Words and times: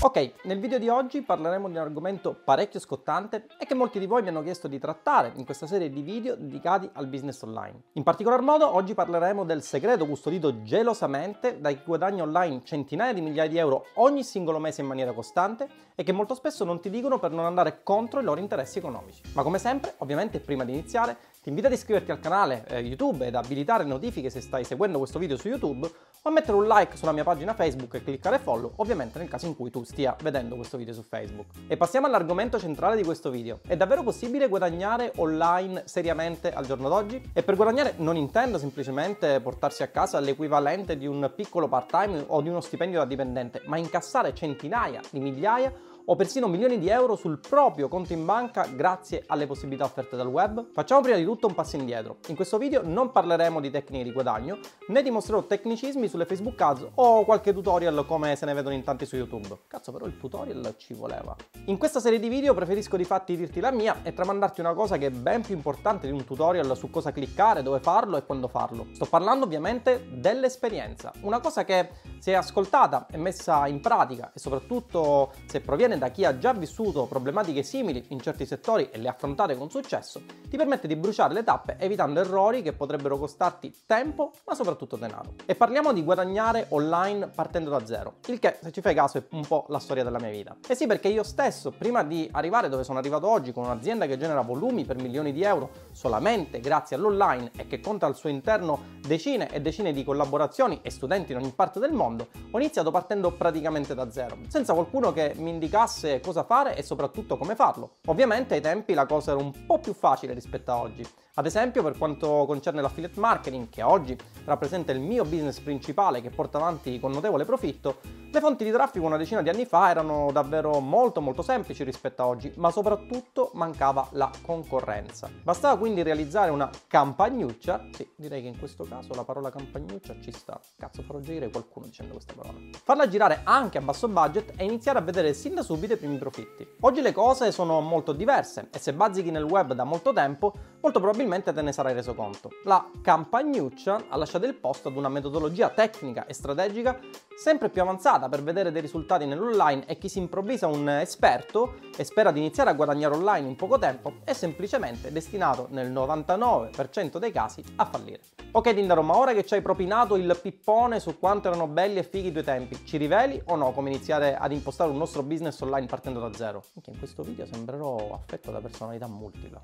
Ok, 0.00 0.34
nel 0.44 0.60
video 0.60 0.78
di 0.78 0.88
oggi 0.88 1.22
parleremo 1.22 1.66
di 1.66 1.74
un 1.74 1.80
argomento 1.80 2.32
parecchio 2.32 2.78
scottante 2.78 3.46
e 3.58 3.66
che 3.66 3.74
molti 3.74 3.98
di 3.98 4.06
voi 4.06 4.22
mi 4.22 4.28
hanno 4.28 4.44
chiesto 4.44 4.68
di 4.68 4.78
trattare 4.78 5.32
in 5.34 5.44
questa 5.44 5.66
serie 5.66 5.90
di 5.90 6.02
video 6.02 6.36
dedicati 6.36 6.88
al 6.92 7.08
business 7.08 7.42
online. 7.42 7.82
In 7.94 8.04
particolar 8.04 8.40
modo 8.40 8.72
oggi 8.72 8.94
parleremo 8.94 9.42
del 9.44 9.60
segreto 9.60 10.06
custodito 10.06 10.62
gelosamente 10.62 11.60
da 11.60 11.70
chi 11.70 11.80
guadagna 11.84 12.22
online 12.22 12.60
centinaia 12.62 13.12
di 13.12 13.20
migliaia 13.20 13.48
di 13.48 13.58
euro 13.58 13.86
ogni 13.94 14.22
singolo 14.22 14.60
mese 14.60 14.82
in 14.82 14.86
maniera 14.86 15.12
costante 15.12 15.68
e 15.96 16.04
che 16.04 16.12
molto 16.12 16.34
spesso 16.34 16.62
non 16.62 16.80
ti 16.80 16.90
dicono 16.90 17.18
per 17.18 17.32
non 17.32 17.44
andare 17.44 17.80
contro 17.82 18.20
i 18.20 18.22
loro 18.22 18.38
interessi 18.38 18.78
economici. 18.78 19.20
Ma 19.34 19.42
come 19.42 19.58
sempre, 19.58 19.94
ovviamente 19.98 20.38
prima 20.38 20.64
di 20.64 20.74
iniziare, 20.74 21.16
ti 21.42 21.48
invito 21.48 21.66
ad 21.66 21.72
iscriverti 21.72 22.12
al 22.12 22.20
canale 22.20 22.64
eh, 22.68 22.78
YouTube 22.78 23.26
ed 23.26 23.34
abilitare 23.34 23.82
notifiche 23.82 24.30
se 24.30 24.40
stai 24.40 24.62
seguendo 24.62 24.98
questo 24.98 25.18
video 25.18 25.36
su 25.36 25.48
YouTube 25.48 25.90
o 26.22 26.28
a 26.28 26.32
mettere 26.32 26.56
un 26.56 26.66
like 26.66 26.96
sulla 26.96 27.12
mia 27.12 27.24
pagina 27.24 27.54
Facebook 27.54 27.94
e 27.94 28.02
cliccare 28.02 28.38
follow, 28.38 28.72
ovviamente 28.76 29.18
nel 29.18 29.28
caso 29.28 29.46
in 29.46 29.54
cui 29.54 29.70
tu 29.70 29.84
stia 29.84 30.16
vedendo 30.22 30.56
questo 30.56 30.76
video 30.76 30.92
su 30.94 31.02
Facebook. 31.02 31.46
E 31.66 31.76
passiamo 31.76 32.06
all'argomento 32.06 32.58
centrale 32.58 32.96
di 32.96 33.04
questo 33.04 33.30
video. 33.30 33.60
È 33.66 33.76
davvero 33.76 34.02
possibile 34.02 34.48
guadagnare 34.48 35.12
online 35.16 35.82
seriamente 35.86 36.52
al 36.52 36.66
giorno 36.66 36.88
d'oggi? 36.88 37.30
E 37.32 37.42
per 37.42 37.56
guadagnare 37.56 37.94
non 37.98 38.16
intendo 38.16 38.58
semplicemente 38.58 39.40
portarsi 39.40 39.82
a 39.82 39.88
casa 39.88 40.20
l'equivalente 40.20 40.96
di 40.96 41.06
un 41.06 41.30
piccolo 41.34 41.68
part-time 41.68 42.24
o 42.26 42.40
di 42.40 42.48
uno 42.48 42.60
stipendio 42.60 42.98
da 42.98 43.04
dipendente, 43.04 43.62
ma 43.66 43.76
incassare 43.76 44.34
centinaia 44.34 45.00
di 45.10 45.20
migliaia 45.20 45.72
o 46.10 46.16
persino 46.16 46.48
milioni 46.48 46.78
di 46.78 46.88
euro 46.88 47.16
sul 47.16 47.38
proprio 47.38 47.88
conto 47.88 48.14
in 48.14 48.24
banca 48.24 48.66
grazie 48.66 49.24
alle 49.26 49.46
possibilità 49.46 49.84
offerte 49.84 50.16
dal 50.16 50.26
web? 50.26 50.70
Facciamo 50.72 51.02
prima 51.02 51.18
di 51.18 51.24
tutto 51.24 51.46
un 51.46 51.54
passo 51.54 51.76
indietro. 51.76 52.16
In 52.28 52.34
questo 52.34 52.56
video 52.56 52.80
non 52.82 53.12
parleremo 53.12 53.60
di 53.60 53.70
tecniche 53.70 54.04
di 54.04 54.12
guadagno, 54.12 54.58
né 54.88 55.02
dimostrerò 55.02 55.42
tecnicismi 55.42 56.08
sulle 56.08 56.24
Facebook 56.24 56.58
Ads 56.58 56.86
o 56.94 57.24
qualche 57.24 57.52
tutorial 57.52 58.06
come 58.06 58.36
se 58.36 58.46
ne 58.46 58.54
vedono 58.54 58.74
in 58.74 58.84
tanti 58.84 59.04
su 59.04 59.16
YouTube. 59.16 59.64
Cazzo, 59.66 59.92
però 59.92 60.06
il 60.06 60.16
tutorial 60.16 60.74
ci 60.78 60.94
voleva. 60.94 61.36
In 61.66 61.76
questa 61.76 62.00
serie 62.00 62.18
di 62.18 62.28
video 62.28 62.54
preferisco 62.54 62.96
di 62.96 63.04
fatti 63.04 63.36
dirti 63.36 63.60
la 63.60 63.70
mia 63.70 63.98
e 64.02 64.14
tramandarti 64.14 64.60
una 64.60 64.72
cosa 64.72 64.96
che 64.96 65.06
è 65.06 65.10
ben 65.10 65.42
più 65.42 65.54
importante 65.54 66.06
di 66.06 66.12
un 66.14 66.24
tutorial 66.24 66.74
su 66.74 66.88
cosa 66.88 67.12
cliccare, 67.12 67.62
dove 67.62 67.80
farlo 67.80 68.16
e 68.16 68.24
quando 68.24 68.48
farlo. 68.48 68.86
Sto 68.92 69.04
parlando 69.04 69.44
ovviamente 69.44 70.06
dell'esperienza, 70.10 71.12
una 71.20 71.40
cosa 71.40 71.64
che 71.64 71.90
se 72.18 72.34
ascoltata 72.34 73.06
e 73.10 73.18
messa 73.18 73.66
in 73.66 73.80
pratica 73.82 74.32
e 74.34 74.38
soprattutto 74.38 75.32
se 75.46 75.60
proviene 75.60 75.96
da 75.98 76.08
chi 76.08 76.24
ha 76.24 76.38
già 76.38 76.52
vissuto 76.52 77.06
problematiche 77.06 77.62
simili 77.62 78.04
in 78.08 78.20
certi 78.20 78.46
settori 78.46 78.88
e 78.90 78.98
le 78.98 79.08
affrontate 79.08 79.56
con 79.56 79.68
successo, 79.70 80.22
ti 80.48 80.56
permette 80.56 80.86
di 80.86 80.96
bruciare 80.96 81.34
le 81.34 81.44
tappe 81.44 81.76
evitando 81.78 82.20
errori 82.20 82.62
che 82.62 82.72
potrebbero 82.72 83.18
costarti 83.18 83.74
tempo 83.84 84.32
ma 84.46 84.54
soprattutto 84.54 84.96
denaro. 84.96 85.34
E 85.44 85.54
parliamo 85.54 85.92
di 85.92 86.04
guadagnare 86.04 86.66
online 86.70 87.28
partendo 87.28 87.70
da 87.70 87.84
zero, 87.84 88.14
il 88.26 88.38
che 88.38 88.58
se 88.62 88.70
ci 88.70 88.80
fai 88.80 88.94
caso 88.94 89.18
è 89.18 89.22
un 89.30 89.46
po' 89.46 89.66
la 89.68 89.78
storia 89.78 90.04
della 90.04 90.20
mia 90.20 90.30
vita. 90.30 90.56
E 90.66 90.74
sì 90.74 90.86
perché 90.86 91.08
io 91.08 91.22
stesso 91.22 91.70
prima 91.70 92.02
di 92.02 92.28
arrivare 92.32 92.68
dove 92.68 92.84
sono 92.84 92.98
arrivato 92.98 93.28
oggi 93.28 93.52
con 93.52 93.64
un'azienda 93.64 94.06
che 94.06 94.16
genera 94.16 94.40
volumi 94.42 94.84
per 94.84 94.96
milioni 94.96 95.32
di 95.32 95.42
euro 95.42 95.70
solamente 95.92 96.60
grazie 96.60 96.96
all'online 96.96 97.50
e 97.56 97.66
che 97.66 97.80
conta 97.80 98.06
al 98.06 98.16
suo 98.16 98.28
interno 98.28 98.96
decine 99.00 99.50
e 99.50 99.60
decine 99.60 99.92
di 99.92 100.04
collaborazioni 100.04 100.78
e 100.82 100.90
studenti 100.90 101.32
in 101.32 101.38
ogni 101.38 101.52
parte 101.54 101.80
del 101.80 101.92
mondo, 101.92 102.28
ho 102.50 102.58
iniziato 102.58 102.90
partendo 102.90 103.32
praticamente 103.32 103.94
da 103.94 104.10
zero, 104.10 104.38
senza 104.48 104.74
qualcuno 104.74 105.12
che 105.12 105.34
mi 105.36 105.50
indicasse 105.50 105.77
cosa 106.20 106.44
fare 106.44 106.76
e 106.76 106.82
soprattutto 106.82 107.36
come 107.36 107.54
farlo. 107.54 107.96
Ovviamente 108.06 108.54
ai 108.54 108.60
tempi 108.60 108.94
la 108.94 109.06
cosa 109.06 109.32
era 109.32 109.40
un 109.40 109.52
po' 109.66 109.78
più 109.78 109.92
facile 109.92 110.34
rispetto 110.34 110.70
a 110.70 110.78
oggi. 110.78 111.06
Ad 111.34 111.46
esempio 111.46 111.82
per 111.82 111.96
quanto 111.96 112.44
concerne 112.46 112.80
l'affiliate 112.80 113.20
marketing, 113.20 113.68
che 113.68 113.82
oggi 113.82 114.16
rappresenta 114.44 114.92
il 114.92 115.00
mio 115.00 115.24
business 115.24 115.60
principale 115.60 116.20
che 116.20 116.30
porta 116.30 116.58
avanti 116.58 116.98
con 116.98 117.12
notevole 117.12 117.44
profitto, 117.44 117.98
le 118.30 118.40
fonti 118.40 118.62
di 118.62 118.70
traffico 118.70 119.06
una 119.06 119.16
decina 119.16 119.40
di 119.40 119.48
anni 119.48 119.64
fa 119.64 119.88
erano 119.88 120.30
davvero 120.32 120.80
molto 120.80 121.22
molto 121.22 121.40
semplici 121.40 121.82
rispetto 121.82 122.22
a 122.22 122.26
oggi, 122.26 122.52
ma 122.56 122.70
soprattutto 122.70 123.50
mancava 123.54 124.06
la 124.12 124.30
concorrenza. 124.42 125.30
Bastava 125.42 125.78
quindi 125.78 126.02
realizzare 126.02 126.50
una 126.50 126.70
campagnuccia, 126.86 127.86
sì, 127.92 128.06
direi 128.16 128.42
che 128.42 128.48
in 128.48 128.58
questo 128.58 128.84
caso 128.84 129.14
la 129.14 129.24
parola 129.24 129.50
campagnuccia 129.50 130.16
ci 130.20 130.30
sta, 130.30 130.60
cazzo 130.76 131.02
farò 131.02 131.20
girare 131.20 131.50
qualcuno 131.50 131.86
dicendo 131.86 132.12
questa 132.12 132.34
parola. 132.34 132.58
Farla 132.84 133.08
girare 133.08 133.40
anche 133.44 133.78
a 133.78 133.80
basso 133.80 134.08
budget 134.08 134.52
e 134.56 134.64
iniziare 134.64 134.98
a 134.98 135.02
vedere 135.02 135.32
sin 135.32 135.54
da 135.54 135.62
subito 135.62 135.94
i 135.94 135.96
primi 135.96 136.18
profitti. 136.18 136.66
Oggi 136.80 137.00
le 137.00 137.12
cose 137.12 137.50
sono 137.50 137.80
molto 137.80 138.12
diverse 138.12 138.68
e 138.70 138.78
se 138.78 138.92
bazzichi 138.92 139.30
nel 139.30 139.44
web 139.44 139.72
da 139.72 139.84
molto 139.84 140.12
tempo, 140.12 140.52
molto 140.80 141.00
probabilmente 141.00 141.52
te 141.52 141.62
ne 141.62 141.72
sarai 141.72 141.94
reso 141.94 142.14
conto. 142.14 142.50
La 142.64 142.90
campagnuccia 143.02 144.04
ha 144.08 144.16
lasciato 144.16 144.46
il 144.46 144.54
posto 144.54 144.88
ad 144.88 144.96
una 144.96 145.08
metodologia 145.08 145.70
tecnica 145.70 146.26
e 146.26 146.34
strategica 146.34 146.98
sempre 147.36 147.68
più 147.68 147.82
avanzata 147.82 148.28
per 148.28 148.42
vedere 148.42 148.72
dei 148.72 148.80
risultati 148.80 149.24
nell'online 149.24 149.86
e 149.86 149.96
chi 149.98 150.08
si 150.08 150.18
improvvisa 150.18 150.66
un 150.66 150.88
esperto 150.88 151.74
e 151.96 152.04
spera 152.04 152.32
di 152.32 152.40
iniziare 152.40 152.70
a 152.70 152.74
guadagnare 152.74 153.14
online 153.14 153.48
in 153.48 153.56
poco 153.56 153.78
tempo 153.78 154.14
è 154.24 154.32
semplicemente 154.32 155.12
destinato 155.12 155.68
nel 155.70 155.90
99% 155.92 157.18
dei 157.18 157.32
casi 157.32 157.62
a 157.76 157.84
fallire. 157.84 158.20
Ok 158.50 158.74
Tindaro, 158.74 159.02
ma 159.02 159.16
ora 159.16 159.34
che 159.34 159.44
ci 159.44 159.54
hai 159.54 159.62
propinato 159.62 160.16
il 160.16 160.38
pippone 160.40 161.00
su 161.00 161.18
quanto 161.18 161.48
erano 161.48 161.66
belli 161.66 161.98
e 161.98 162.02
fighi 162.02 162.28
i 162.28 162.32
tuoi 162.32 162.44
tempi, 162.44 162.84
ci 162.84 162.96
riveli 162.96 163.40
o 163.46 163.56
no 163.56 163.72
come 163.72 163.90
iniziare 163.90 164.36
ad 164.36 164.52
impostare 164.52 164.90
un 164.90 164.96
nostro 164.96 165.22
business 165.22 165.60
online 165.60 165.86
partendo 165.86 166.18
da 166.18 166.32
zero? 166.32 166.64
Anche 166.74 166.90
in 166.90 166.98
questo 166.98 167.22
video 167.22 167.46
sembrerò 167.46 168.14
affetto 168.14 168.50
da 168.50 168.60
personalità 168.60 169.06
multipla. 169.06 169.60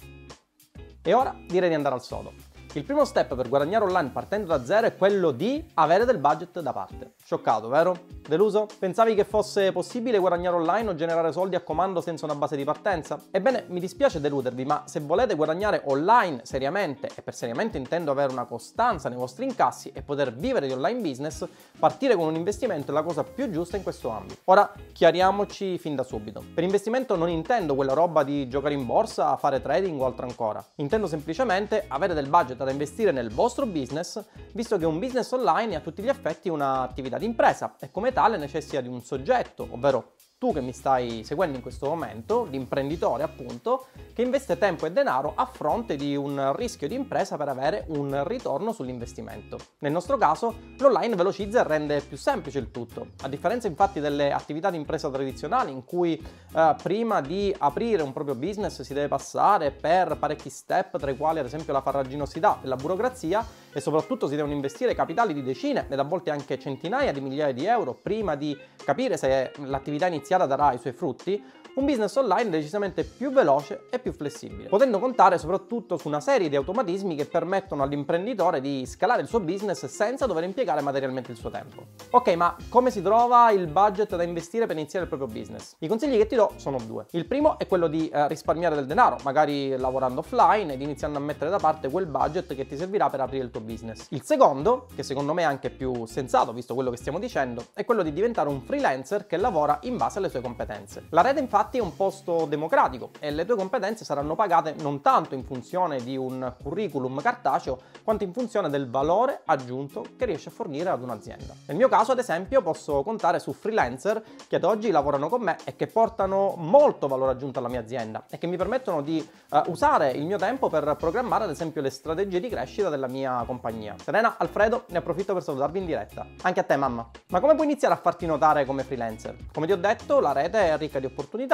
E 1.06 1.12
ora 1.12 1.36
direi 1.46 1.68
di 1.68 1.74
andare 1.74 1.96
al 1.96 2.02
sodo. 2.02 2.32
Il 2.76 2.82
primo 2.82 3.04
step 3.04 3.36
per 3.36 3.48
guadagnare 3.48 3.84
online 3.84 4.08
partendo 4.08 4.48
da 4.48 4.64
zero 4.64 4.88
è 4.88 4.96
quello 4.96 5.30
di 5.30 5.64
avere 5.74 6.04
del 6.04 6.18
budget 6.18 6.58
da 6.58 6.72
parte. 6.72 7.12
Scioccato, 7.24 7.68
vero? 7.68 7.96
Deluso? 8.26 8.66
Pensavi 8.80 9.14
che 9.14 9.22
fosse 9.22 9.70
possibile 9.70 10.18
guadagnare 10.18 10.56
online 10.56 10.90
o 10.90 10.94
generare 10.96 11.30
soldi 11.30 11.54
a 11.54 11.60
comando 11.60 12.00
senza 12.00 12.24
una 12.24 12.34
base 12.34 12.56
di 12.56 12.64
partenza? 12.64 13.20
Ebbene, 13.30 13.66
mi 13.68 13.78
dispiace 13.78 14.20
deludervi, 14.20 14.64
ma 14.64 14.82
se 14.86 14.98
volete 14.98 15.36
guadagnare 15.36 15.82
online 15.84 16.40
seriamente, 16.42 17.10
e 17.14 17.22
per 17.22 17.34
seriamente 17.36 17.78
intendo 17.78 18.10
avere 18.10 18.32
una 18.32 18.44
costanza 18.44 19.08
nei 19.08 19.18
vostri 19.18 19.44
incassi 19.44 19.92
e 19.94 20.02
poter 20.02 20.34
vivere 20.34 20.66
di 20.66 20.72
online 20.72 21.00
business, 21.00 21.46
partire 21.78 22.16
con 22.16 22.26
un 22.26 22.34
investimento 22.34 22.90
è 22.90 22.94
la 22.94 23.02
cosa 23.04 23.22
più 23.22 23.50
giusta 23.50 23.76
in 23.76 23.84
questo 23.84 24.08
ambito. 24.08 24.40
Ora, 24.46 24.72
chiariamoci 24.92 25.78
fin 25.78 25.94
da 25.94 26.02
subito. 26.02 26.42
Per 26.52 26.64
investimento 26.64 27.14
non 27.14 27.28
intendo 27.28 27.76
quella 27.76 27.92
roba 27.92 28.24
di 28.24 28.48
giocare 28.48 28.74
in 28.74 28.84
borsa, 28.84 29.36
fare 29.36 29.62
trading 29.62 30.00
o 30.00 30.06
altro 30.06 30.26
ancora. 30.26 30.64
Intendo 30.76 31.06
semplicemente 31.06 31.84
avere 31.86 32.14
del 32.14 32.28
budget 32.28 32.62
da 32.64 32.70
investire 32.70 33.12
nel 33.12 33.30
vostro 33.30 33.66
business, 33.66 34.22
visto 34.52 34.76
che 34.76 34.84
un 34.84 34.98
business 34.98 35.30
online 35.32 35.74
è 35.74 35.76
a 35.76 35.80
tutti 35.80 36.02
gli 36.02 36.08
effetti 36.08 36.48
un'attività 36.48 37.18
di 37.18 37.26
impresa 37.26 37.76
e 37.78 37.90
come 37.90 38.12
tale 38.12 38.36
necessita 38.36 38.80
di 38.80 38.88
un 38.88 39.02
soggetto, 39.02 39.68
ovvero 39.70 40.14
tu 40.44 40.52
che 40.52 40.60
mi 40.60 40.74
stai 40.74 41.24
seguendo 41.24 41.56
in 41.56 41.62
questo 41.62 41.86
momento, 41.86 42.44
l'imprenditore 42.50 43.22
appunto, 43.22 43.86
che 44.12 44.20
investe 44.20 44.58
tempo 44.58 44.84
e 44.84 44.92
denaro 44.92 45.32
a 45.34 45.46
fronte 45.46 45.96
di 45.96 46.14
un 46.14 46.54
rischio 46.54 46.86
di 46.86 46.94
impresa 46.94 47.38
per 47.38 47.48
avere 47.48 47.86
un 47.88 48.22
ritorno 48.26 48.70
sull'investimento. 48.70 49.56
Nel 49.78 49.92
nostro 49.92 50.18
caso 50.18 50.54
l'online 50.76 51.16
velocizza 51.16 51.60
e 51.60 51.66
rende 51.66 52.02
più 52.02 52.18
semplice 52.18 52.58
il 52.58 52.70
tutto, 52.70 53.06
a 53.22 53.28
differenza 53.28 53.68
infatti 53.68 54.00
delle 54.00 54.32
attività 54.32 54.68
di 54.68 54.76
impresa 54.76 55.08
tradizionali 55.08 55.72
in 55.72 55.82
cui 55.82 56.12
eh, 56.12 56.74
prima 56.82 57.22
di 57.22 57.54
aprire 57.56 58.02
un 58.02 58.12
proprio 58.12 58.34
business 58.34 58.82
si 58.82 58.92
deve 58.92 59.08
passare 59.08 59.70
per 59.70 60.18
parecchi 60.18 60.50
step, 60.50 60.98
tra 60.98 61.10
i 61.10 61.16
quali 61.16 61.38
ad 61.38 61.46
esempio 61.46 61.72
la 61.72 61.80
farraginosità 61.80 62.58
e 62.62 62.66
la 62.66 62.76
burocrazia 62.76 63.46
e 63.72 63.80
soprattutto 63.80 64.28
si 64.28 64.36
devono 64.36 64.52
investire 64.52 64.94
capitali 64.94 65.32
di 65.32 65.42
decine 65.42 65.86
ed 65.88 65.98
a 65.98 66.04
volte 66.04 66.30
anche 66.30 66.58
centinaia 66.58 67.12
di 67.12 67.20
migliaia 67.22 67.52
di 67.52 67.64
euro 67.64 67.94
prima 67.94 68.34
di 68.34 68.56
capire 68.84 69.16
se 69.16 69.50
l'attività 69.64 70.06
iniziale 70.06 70.32
iniziata 70.34 70.46
darà 70.46 70.72
i 70.72 70.78
suoi 70.78 70.92
frutti, 70.92 71.42
un 71.74 71.86
business 71.86 72.14
online 72.16 72.50
decisamente 72.50 73.02
più 73.04 73.32
veloce 73.32 73.86
e 73.90 73.98
più 73.98 74.12
flessibile, 74.12 74.68
potendo 74.68 74.98
contare 75.00 75.38
soprattutto 75.38 75.96
su 75.96 76.06
una 76.06 76.20
serie 76.20 76.48
di 76.48 76.54
automatismi 76.56 77.16
che 77.16 77.26
permettono 77.26 77.82
all'imprenditore 77.82 78.60
di 78.60 78.86
scalare 78.86 79.22
il 79.22 79.28
suo 79.28 79.40
business 79.40 79.86
senza 79.86 80.26
dover 80.26 80.44
impiegare 80.44 80.80
materialmente 80.82 81.32
il 81.32 81.36
suo 81.36 81.50
tempo. 81.50 81.86
Ok, 82.10 82.34
ma 82.34 82.56
come 82.68 82.90
si 82.90 83.02
trova 83.02 83.50
il 83.50 83.66
budget 83.66 84.14
da 84.14 84.22
investire 84.22 84.66
per 84.66 84.76
iniziare 84.76 85.06
il 85.06 85.10
proprio 85.10 85.28
business? 85.28 85.74
I 85.80 85.88
consigli 85.88 86.16
che 86.16 86.26
ti 86.26 86.36
do 86.36 86.52
sono 86.56 86.78
due. 86.78 87.06
Il 87.10 87.26
primo 87.26 87.58
è 87.58 87.66
quello 87.66 87.88
di 87.88 88.08
eh, 88.08 88.28
risparmiare 88.28 88.76
del 88.76 88.86
denaro, 88.86 89.18
magari 89.24 89.76
lavorando 89.76 90.20
offline 90.20 90.72
ed 90.72 90.80
iniziando 90.80 91.18
a 91.18 91.20
mettere 91.20 91.50
da 91.50 91.58
parte 91.58 91.88
quel 91.88 92.06
budget 92.06 92.54
che 92.54 92.66
ti 92.66 92.76
servirà 92.76 93.10
per 93.10 93.20
aprire 93.20 93.44
il 93.44 93.50
tuo 93.50 93.60
business. 93.60 94.06
Il 94.10 94.22
secondo, 94.22 94.86
che 94.94 95.02
secondo 95.02 95.32
me 95.32 95.42
è 95.42 95.46
anche 95.46 95.70
più 95.70 96.06
sensato 96.06 96.52
visto 96.52 96.74
quello 96.74 96.90
che 96.90 96.98
stiamo 96.98 97.18
dicendo, 97.18 97.66
è 97.74 97.84
quello 97.84 98.02
di 98.02 98.12
diventare 98.12 98.48
un 98.48 98.60
freelancer 98.60 99.26
che 99.26 99.36
lavora 99.36 99.78
in 99.82 99.96
base 99.96 100.18
alle 100.18 100.28
sue 100.28 100.40
competenze. 100.40 101.06
La 101.10 101.22
rete 101.22 101.40
infatti 101.40 101.62
Infatti 101.64 101.80
è 101.80 101.90
un 101.90 101.96
posto 101.96 102.44
democratico 102.44 103.08
e 103.18 103.30
le 103.30 103.46
tue 103.46 103.56
competenze 103.56 104.04
saranno 104.04 104.34
pagate 104.34 104.74
non 104.80 105.00
tanto 105.00 105.34
in 105.34 105.44
funzione 105.44 106.04
di 106.04 106.14
un 106.14 106.52
curriculum 106.62 107.22
cartaceo, 107.22 107.78
quanto 108.02 108.22
in 108.22 108.34
funzione 108.34 108.68
del 108.68 108.90
valore 108.90 109.40
aggiunto 109.46 110.04
che 110.14 110.26
riesci 110.26 110.48
a 110.48 110.50
fornire 110.50 110.90
ad 110.90 111.02
un'azienda. 111.02 111.54
Nel 111.68 111.78
mio 111.78 111.88
caso, 111.88 112.12
ad 112.12 112.18
esempio, 112.18 112.60
posso 112.60 113.02
contare 113.02 113.38
su 113.38 113.54
freelancer 113.54 114.22
che 114.46 114.56
ad 114.56 114.64
oggi 114.64 114.90
lavorano 114.90 115.30
con 115.30 115.40
me 115.40 115.56
e 115.64 115.74
che 115.74 115.86
portano 115.86 116.52
molto 116.58 117.08
valore 117.08 117.32
aggiunto 117.32 117.60
alla 117.60 117.68
mia 117.68 117.80
azienda 117.80 118.26
e 118.28 118.36
che 118.36 118.46
mi 118.46 118.58
permettono 118.58 119.00
di 119.00 119.26
uh, 119.48 119.62
usare 119.68 120.10
il 120.10 120.26
mio 120.26 120.36
tempo 120.36 120.68
per 120.68 120.96
programmare 120.98 121.44
ad 121.44 121.50
esempio 121.50 121.80
le 121.80 121.88
strategie 121.88 122.40
di 122.40 122.50
crescita 122.50 122.90
della 122.90 123.08
mia 123.08 123.42
compagnia. 123.46 123.94
Serena, 124.02 124.34
Alfredo, 124.36 124.84
ne 124.88 124.98
approfitto 124.98 125.32
per 125.32 125.42
salutarvi 125.42 125.78
in 125.78 125.86
diretta. 125.86 126.26
Anche 126.42 126.60
a 126.60 126.64
te, 126.64 126.76
mamma. 126.76 127.08
Ma 127.28 127.40
come 127.40 127.54
puoi 127.54 127.66
iniziare 127.66 127.94
a 127.94 127.96
farti 127.96 128.26
notare 128.26 128.66
come 128.66 128.84
freelancer? 128.84 129.34
Come 129.50 129.64
ti 129.64 129.72
ho 129.72 129.78
detto, 129.78 130.20
la 130.20 130.32
rete 130.32 130.58
è 130.58 130.76
ricca 130.76 130.98
di 130.98 131.06
opportunità. 131.06 131.53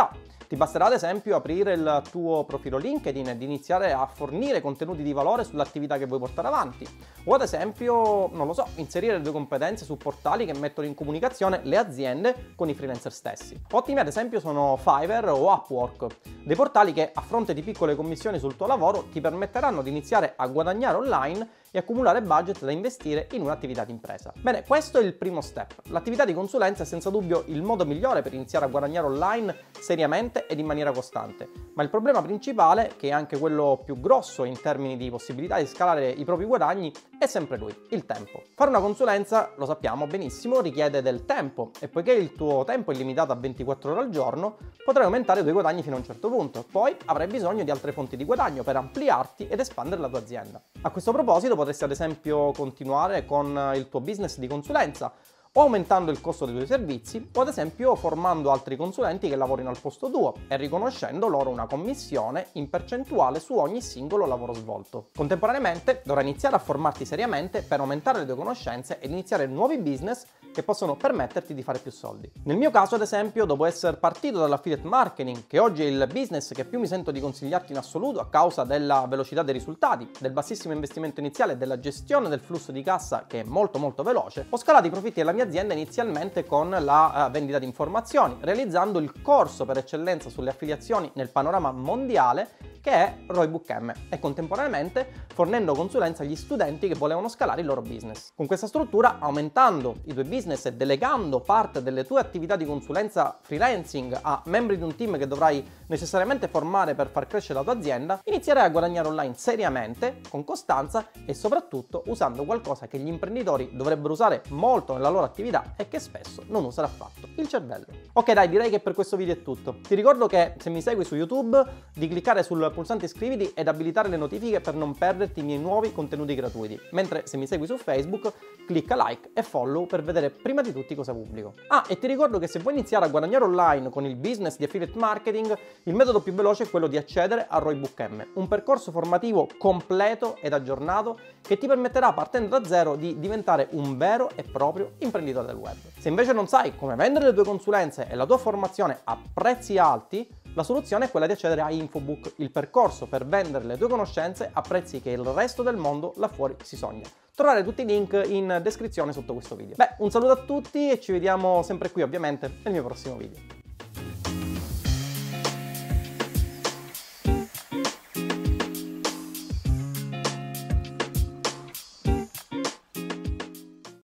Ti 0.50 0.56
basterà 0.56 0.86
ad 0.86 0.94
esempio 0.94 1.36
aprire 1.36 1.74
il 1.74 2.02
tuo 2.10 2.42
profilo 2.42 2.76
LinkedIn 2.76 3.28
ed 3.28 3.40
iniziare 3.40 3.92
a 3.92 4.04
fornire 4.06 4.60
contenuti 4.60 5.04
di 5.04 5.12
valore 5.12 5.44
sull'attività 5.44 5.96
che 5.96 6.06
vuoi 6.06 6.18
portare 6.18 6.48
avanti. 6.48 6.84
O 7.26 7.34
ad 7.34 7.42
esempio, 7.42 8.28
non 8.32 8.48
lo 8.48 8.52
so, 8.52 8.66
inserire 8.74 9.16
le 9.16 9.22
tue 9.22 9.30
competenze 9.30 9.84
su 9.84 9.96
portali 9.96 10.46
che 10.46 10.58
mettono 10.58 10.88
in 10.88 10.94
comunicazione 10.94 11.60
le 11.62 11.76
aziende 11.76 12.52
con 12.56 12.68
i 12.68 12.74
freelancer 12.74 13.12
stessi. 13.12 13.60
Ottimi 13.70 14.00
ad 14.00 14.08
esempio 14.08 14.40
sono 14.40 14.76
Fiverr 14.76 15.28
o 15.28 15.52
Upwork, 15.52 16.06
dei 16.42 16.56
portali 16.56 16.92
che 16.92 17.12
a 17.14 17.20
fronte 17.20 17.54
di 17.54 17.62
piccole 17.62 17.94
commissioni 17.94 18.40
sul 18.40 18.56
tuo 18.56 18.66
lavoro 18.66 19.04
ti 19.04 19.20
permetteranno 19.20 19.82
di 19.82 19.90
iniziare 19.90 20.32
a 20.34 20.48
guadagnare 20.48 20.96
online 20.96 21.48
e 21.70 21.78
accumulare 21.78 22.22
budget 22.22 22.64
da 22.64 22.70
investire 22.70 23.28
in 23.32 23.42
un'attività 23.42 23.84
di 23.84 23.92
impresa. 23.92 24.32
Bene, 24.40 24.64
questo 24.64 24.98
è 24.98 25.02
il 25.02 25.14
primo 25.14 25.40
step. 25.40 25.74
L'attività 25.88 26.24
di 26.24 26.34
consulenza 26.34 26.82
è 26.82 26.86
senza 26.86 27.10
dubbio 27.10 27.44
il 27.46 27.62
modo 27.62 27.84
migliore 27.84 28.22
per 28.22 28.34
iniziare 28.34 28.64
a 28.64 28.68
guadagnare 28.68 29.06
online 29.06 29.56
seriamente 29.78 30.46
ed 30.46 30.58
in 30.58 30.66
maniera 30.66 30.92
costante, 30.92 31.48
ma 31.74 31.82
il 31.82 31.90
problema 31.90 32.22
principale, 32.22 32.92
che 32.96 33.08
è 33.08 33.12
anche 33.12 33.38
quello 33.38 33.80
più 33.84 34.00
grosso 34.00 34.44
in 34.44 34.60
termini 34.60 34.96
di 34.96 35.10
possibilità 35.10 35.58
di 35.58 35.66
scalare 35.66 36.10
i 36.10 36.24
propri 36.24 36.44
guadagni, 36.44 36.92
è 37.18 37.26
sempre 37.26 37.58
lui, 37.58 37.74
il 37.90 38.06
tempo. 38.06 38.42
Fare 38.54 38.70
una 38.70 38.80
consulenza, 38.80 39.52
lo 39.56 39.66
sappiamo 39.66 40.06
benissimo, 40.06 40.60
richiede 40.60 41.02
del 41.02 41.24
tempo 41.24 41.70
e 41.78 41.88
poiché 41.88 42.12
il 42.12 42.32
tuo 42.32 42.64
tempo 42.64 42.92
è 42.92 42.94
limitato 42.94 43.32
a 43.32 43.36
24 43.36 43.92
ore 43.92 44.00
al 44.00 44.10
giorno, 44.10 44.56
potrai 44.84 45.04
aumentare 45.04 45.40
i 45.40 45.42
tuoi 45.42 45.54
guadagni 45.54 45.82
fino 45.82 45.96
a 45.96 45.98
un 45.98 46.04
certo 46.04 46.28
punto, 46.28 46.64
poi 46.70 46.96
avrai 47.06 47.26
bisogno 47.26 47.64
di 47.64 47.70
altre 47.70 47.92
fonti 47.92 48.16
di 48.16 48.24
guadagno 48.24 48.62
per 48.62 48.76
ampliarti 48.76 49.48
ed 49.48 49.60
espandere 49.60 50.00
la 50.00 50.08
tua 50.08 50.18
azienda. 50.18 50.62
A 50.82 50.90
questo 50.90 51.12
proposito 51.12 51.56
potresti 51.60 51.84
ad 51.84 51.90
esempio 51.90 52.52
continuare 52.52 53.26
con 53.26 53.72
il 53.74 53.90
tuo 53.90 54.00
business 54.00 54.38
di 54.38 54.46
consulenza 54.46 55.12
o 55.52 55.60
aumentando 55.60 56.10
il 56.10 56.20
costo 56.20 56.46
dei 56.46 56.54
tuoi 56.54 56.66
servizi 56.66 57.28
o 57.34 57.40
ad 57.40 57.48
esempio 57.48 57.94
formando 57.96 58.50
altri 58.50 58.76
consulenti 58.76 59.28
che 59.28 59.36
lavorino 59.36 59.68
al 59.68 59.78
posto 59.78 60.08
tuo 60.08 60.34
e 60.48 60.56
riconoscendo 60.56 61.26
loro 61.26 61.50
una 61.50 61.66
commissione 61.66 62.46
in 62.52 62.70
percentuale 62.70 63.40
su 63.40 63.58
ogni 63.58 63.82
singolo 63.82 64.24
lavoro 64.24 64.54
svolto. 64.54 65.08
Contemporaneamente 65.14 66.00
dovrai 66.04 66.26
iniziare 66.26 66.56
a 66.56 66.60
formarti 66.60 67.04
seriamente 67.04 67.62
per 67.62 67.80
aumentare 67.80 68.20
le 68.20 68.26
tue 68.26 68.36
conoscenze 68.36 69.00
ed 69.00 69.10
iniziare 69.10 69.46
nuovi 69.46 69.76
business 69.76 70.24
che 70.60 70.62
possono 70.62 70.94
permetterti 70.94 71.54
di 71.54 71.62
fare 71.62 71.78
più 71.78 71.90
soldi. 71.90 72.30
Nel 72.44 72.56
mio 72.56 72.70
caso 72.70 72.94
ad 72.94 73.00
esempio 73.00 73.44
dopo 73.44 73.64
essere 73.64 73.96
partito 73.96 74.38
dall'affiliate 74.38 74.86
marketing 74.86 75.46
che 75.46 75.58
oggi 75.58 75.82
è 75.82 75.86
il 75.86 76.06
business 76.12 76.52
che 76.52 76.64
più 76.64 76.78
mi 76.78 76.86
sento 76.86 77.10
di 77.10 77.20
consigliarti 77.20 77.72
in 77.72 77.78
assoluto 77.78 78.20
a 78.20 78.28
causa 78.28 78.64
della 78.64 79.06
velocità 79.08 79.42
dei 79.42 79.54
risultati, 79.54 80.08
del 80.18 80.32
bassissimo 80.32 80.74
investimento 80.74 81.20
iniziale 81.20 81.52
e 81.52 81.56
della 81.56 81.80
gestione 81.80 82.28
del 82.28 82.40
flusso 82.40 82.72
di 82.72 82.82
cassa 82.82 83.24
che 83.26 83.40
è 83.40 83.44
molto 83.44 83.78
molto 83.78 84.02
veloce, 84.02 84.46
ho 84.50 84.56
scalato 84.56 84.86
i 84.86 84.90
profitti 84.90 85.20
della 85.20 85.32
mia 85.32 85.44
azienda 85.44 85.72
inizialmente 85.72 86.44
con 86.44 86.70
la 86.70 87.26
uh, 87.26 87.30
vendita 87.30 87.58
di 87.58 87.64
informazioni, 87.66 88.36
realizzando 88.40 88.98
il 88.98 89.22
corso 89.22 89.64
per 89.64 89.78
eccellenza 89.78 90.28
sulle 90.28 90.50
affiliazioni 90.50 91.10
nel 91.14 91.30
panorama 91.30 91.72
mondiale 91.72 92.69
che 92.80 92.90
è 92.90 93.16
Roybook 93.26 93.70
M 93.70 93.92
e 94.08 94.18
contemporaneamente 94.18 95.26
fornendo 95.34 95.74
consulenza 95.74 96.22
agli 96.22 96.36
studenti 96.36 96.88
che 96.88 96.94
volevano 96.94 97.28
scalare 97.28 97.60
il 97.60 97.66
loro 97.66 97.82
business. 97.82 98.32
Con 98.34 98.46
questa 98.46 98.66
struttura, 98.66 99.18
aumentando 99.18 99.96
i 100.04 100.12
tuoi 100.12 100.24
business 100.24 100.66
e 100.66 100.74
delegando 100.74 101.40
parte 101.40 101.82
delle 101.82 102.04
tue 102.04 102.20
attività 102.20 102.56
di 102.56 102.64
consulenza 102.64 103.38
freelancing 103.40 104.18
a 104.20 104.42
membri 104.46 104.76
di 104.76 104.82
un 104.82 104.94
team 104.96 105.18
che 105.18 105.26
dovrai 105.26 105.64
necessariamente 105.86 106.48
formare 106.48 106.94
per 106.94 107.08
far 107.08 107.26
crescere 107.26 107.58
la 107.58 107.64
tua 107.64 107.74
azienda, 107.74 108.20
inizierai 108.24 108.64
a 108.64 108.70
guadagnare 108.70 109.08
online 109.08 109.34
seriamente, 109.34 110.20
con 110.28 110.44
costanza 110.44 111.08
e 111.24 111.34
soprattutto 111.34 112.02
usando 112.06 112.44
qualcosa 112.44 112.86
che 112.86 112.98
gli 112.98 113.08
imprenditori 113.08 113.70
dovrebbero 113.72 114.12
usare 114.12 114.42
molto 114.48 114.92
nella 114.92 115.08
loro 115.08 115.24
attività 115.24 115.74
e 115.76 115.88
che 115.88 115.98
spesso 115.98 116.44
non 116.46 116.64
usano 116.64 116.86
affatto, 116.86 117.28
il 117.36 117.48
cervello. 117.48 117.99
Ok 118.12 118.32
dai, 118.32 118.48
direi 118.48 118.70
che 118.70 118.80
per 118.80 118.92
questo 118.92 119.16
video 119.16 119.34
è 119.34 119.42
tutto. 119.42 119.76
Ti 119.86 119.94
ricordo 119.94 120.26
che 120.26 120.54
se 120.58 120.68
mi 120.68 120.82
segui 120.82 121.04
su 121.04 121.14
YouTube 121.14 121.64
di 121.94 122.08
cliccare 122.08 122.42
sul 122.42 122.68
pulsante 122.74 123.04
iscriviti 123.04 123.52
ed 123.54 123.68
abilitare 123.68 124.08
le 124.08 124.16
notifiche 124.16 124.60
per 124.60 124.74
non 124.74 124.96
perderti 124.96 125.38
i 125.38 125.42
miei 125.44 125.60
nuovi 125.60 125.92
contenuti 125.92 126.34
gratuiti, 126.34 126.76
mentre 126.90 127.28
se 127.28 127.36
mi 127.36 127.46
segui 127.46 127.68
su 127.68 127.76
Facebook 127.76 128.32
clicca 128.66 128.96
like 128.96 129.30
e 129.32 129.44
follow 129.44 129.86
per 129.86 130.02
vedere 130.02 130.30
prima 130.30 130.60
di 130.60 130.72
tutti 130.72 130.96
cosa 130.96 131.12
pubblico. 131.12 131.54
Ah, 131.68 131.84
e 131.86 132.00
ti 132.00 132.08
ricordo 132.08 132.40
che 132.40 132.48
se 132.48 132.58
vuoi 132.58 132.74
iniziare 132.74 133.04
a 133.04 133.08
guadagnare 133.08 133.44
online 133.44 133.90
con 133.90 134.04
il 134.04 134.16
business 134.16 134.56
di 134.56 134.64
affiliate 134.64 134.98
marketing, 134.98 135.56
il 135.84 135.94
metodo 135.94 136.20
più 136.20 136.32
veloce 136.32 136.64
è 136.64 136.68
quello 136.68 136.88
di 136.88 136.96
accedere 136.96 137.46
a 137.48 137.58
Roybook 137.58 138.00
M, 138.08 138.26
un 138.34 138.48
percorso 138.48 138.90
formativo 138.90 139.46
completo 139.56 140.34
ed 140.40 140.52
aggiornato 140.52 141.16
che 141.42 141.58
ti 141.58 141.66
permetterà 141.66 142.12
partendo 142.12 142.58
da 142.58 142.66
zero 142.66 142.96
di 142.96 143.18
diventare 143.18 143.68
un 143.72 143.96
vero 143.96 144.30
e 144.34 144.42
proprio 144.42 144.92
imprenditore 144.98 145.46
del 145.46 145.56
web. 145.56 145.76
Se 145.98 146.08
invece 146.08 146.32
non 146.32 146.46
sai 146.46 146.76
come 146.76 146.94
vendere 146.94 147.26
le 147.26 147.34
tue 147.34 147.44
consulenze 147.44 148.06
e 148.08 148.14
la 148.14 148.26
tua 148.26 148.38
formazione 148.38 149.00
a 149.04 149.18
prezzi 149.32 149.78
alti, 149.78 150.28
la 150.54 150.62
soluzione 150.62 151.06
è 151.06 151.10
quella 151.10 151.26
di 151.26 151.32
accedere 151.32 151.60
a 151.60 151.70
Infobook, 151.70 152.34
il 152.36 152.50
percorso 152.50 153.06
per 153.06 153.24
vendere 153.24 153.64
le 153.64 153.76
tue 153.76 153.88
conoscenze 153.88 154.50
a 154.52 154.60
prezzi 154.60 155.00
che 155.00 155.10
il 155.10 155.22
resto 155.22 155.62
del 155.62 155.76
mondo 155.76 156.12
là 156.16 156.28
fuori 156.28 156.56
si 156.62 156.76
sogna. 156.76 157.06
Trovare 157.34 157.64
tutti 157.64 157.82
i 157.82 157.86
link 157.86 158.20
in 158.26 158.60
descrizione 158.62 159.12
sotto 159.12 159.32
questo 159.32 159.54
video. 159.54 159.76
Beh, 159.76 159.96
un 159.98 160.10
saluto 160.10 160.32
a 160.32 160.36
tutti 160.36 160.90
e 160.90 161.00
ci 161.00 161.12
vediamo 161.12 161.62
sempre 161.62 161.90
qui 161.90 162.02
ovviamente 162.02 162.58
nel 162.64 162.72
mio 162.72 162.84
prossimo 162.84 163.16
video. 163.16 163.59